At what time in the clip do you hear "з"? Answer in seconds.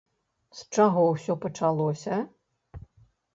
0.61-0.77